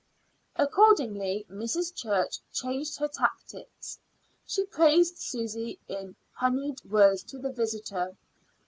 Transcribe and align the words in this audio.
Accordingly, 0.55 1.45
Mrs. 1.47 1.93
Church 1.93 2.39
changed 2.51 2.97
her 2.97 3.07
tactics. 3.07 3.99
She 4.47 4.65
praised 4.65 5.19
Susy 5.19 5.77
in 5.87 6.15
honeyed 6.39 6.83
words 6.85 7.21
to 7.25 7.37
the 7.37 7.51
visitor. 7.51 8.17